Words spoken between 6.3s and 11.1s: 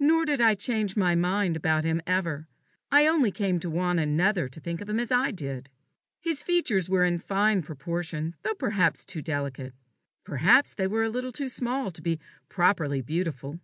features were in fine proportion, though perhaps too delicate. Perhaps they were a